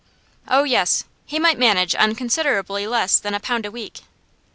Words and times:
Oh 0.47 0.63
yes, 0.63 1.03
he 1.27 1.37
might 1.37 1.59
manage 1.59 1.93
on 1.93 2.15
considerably 2.15 2.87
less 2.87 3.19
than 3.19 3.35
a 3.35 3.39
pound 3.39 3.67
a 3.67 3.71
week. 3.71 3.99